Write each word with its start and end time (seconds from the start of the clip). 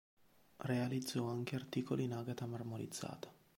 Realizzò 0.57 1.27
anche 1.29 1.53
articoli 1.55 2.05
in 2.05 2.13
agata 2.13 2.47
marmorizzata. 2.47 3.31